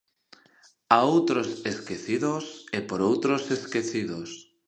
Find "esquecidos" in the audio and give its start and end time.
1.73-2.43, 3.57-4.29